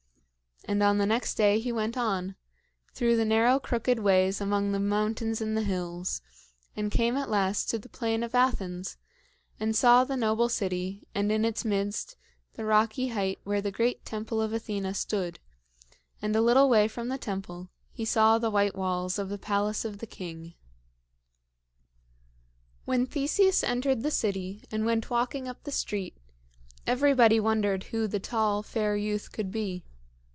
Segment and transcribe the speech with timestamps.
[0.65, 2.35] And on the next day he went on,
[2.93, 6.21] through the narrow crooked ways among the mountains and hills,
[6.77, 8.95] and came at last to the plain of Athens,
[9.59, 12.15] and saw the noble city and, in its midst,
[12.53, 15.39] the rocky height where the great Temple of Athena stood;
[16.21, 19.83] and, a little way from the temple, he saw the white walls of the palace
[19.83, 20.53] of the king.
[22.85, 26.15] When Theseus entered the city and went walking up the street
[26.85, 29.85] everybody wondered who the tall, fair youth could be.